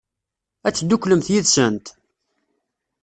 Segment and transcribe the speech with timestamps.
[0.67, 1.85] Ad tedduklemt yid-sent?